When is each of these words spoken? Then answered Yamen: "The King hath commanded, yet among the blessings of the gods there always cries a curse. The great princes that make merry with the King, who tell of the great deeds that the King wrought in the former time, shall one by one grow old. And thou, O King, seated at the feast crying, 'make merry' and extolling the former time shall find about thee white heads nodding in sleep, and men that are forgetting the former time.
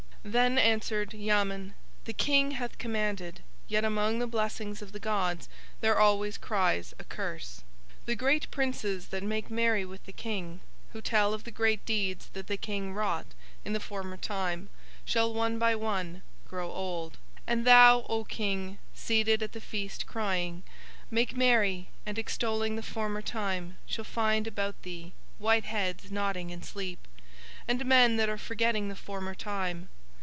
Then 0.23 0.59
answered 0.59 1.15
Yamen: 1.15 1.73
"The 2.05 2.13
King 2.13 2.51
hath 2.51 2.77
commanded, 2.77 3.41
yet 3.67 3.83
among 3.83 4.19
the 4.19 4.27
blessings 4.27 4.79
of 4.83 4.91
the 4.91 4.99
gods 4.99 5.49
there 5.81 5.97
always 5.99 6.37
cries 6.37 6.93
a 6.99 7.03
curse. 7.03 7.63
The 8.05 8.15
great 8.15 8.49
princes 8.51 9.07
that 9.07 9.23
make 9.23 9.49
merry 9.49 9.83
with 9.83 10.03
the 10.05 10.11
King, 10.13 10.59
who 10.93 11.01
tell 11.01 11.33
of 11.33 11.43
the 11.43 11.49
great 11.49 11.83
deeds 11.87 12.29
that 12.33 12.45
the 12.45 12.55
King 12.55 12.93
wrought 12.93 13.25
in 13.65 13.73
the 13.73 13.79
former 13.79 14.15
time, 14.15 14.69
shall 15.05 15.33
one 15.33 15.57
by 15.57 15.75
one 15.75 16.21
grow 16.47 16.71
old. 16.71 17.17
And 17.47 17.65
thou, 17.65 18.05
O 18.07 18.23
King, 18.23 18.77
seated 18.93 19.41
at 19.41 19.53
the 19.53 19.59
feast 19.59 20.05
crying, 20.05 20.61
'make 21.09 21.35
merry' 21.35 21.87
and 22.05 22.19
extolling 22.19 22.75
the 22.75 22.83
former 22.83 23.23
time 23.23 23.79
shall 23.87 24.05
find 24.05 24.45
about 24.45 24.79
thee 24.83 25.13
white 25.39 25.65
heads 25.65 26.11
nodding 26.11 26.51
in 26.51 26.61
sleep, 26.61 27.07
and 27.67 27.83
men 27.87 28.17
that 28.17 28.29
are 28.29 28.37
forgetting 28.37 28.87
the 28.87 28.95
former 28.95 29.33
time. 29.33 29.89